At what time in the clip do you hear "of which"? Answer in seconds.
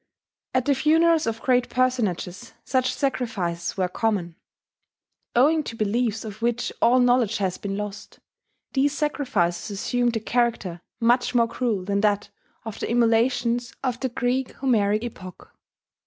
6.25-6.73